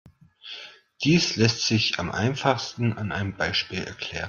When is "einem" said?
3.11-3.37